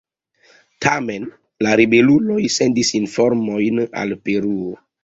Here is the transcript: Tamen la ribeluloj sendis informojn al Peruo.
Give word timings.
Tamen 0.85 1.27
la 1.67 1.75
ribeluloj 1.83 2.41
sendis 2.57 2.95
informojn 3.05 3.87
al 4.05 4.21
Peruo. 4.27 4.79